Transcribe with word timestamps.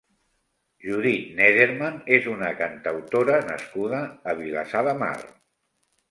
Judit 0.83 1.25
Neddermann 1.39 1.99
és 2.17 2.29
una 2.31 2.49
cantautora 2.61 3.35
nascuda 3.49 3.99
a 4.33 4.35
Vilassar 4.39 4.83
de 4.89 4.95
Mar. 5.03 5.13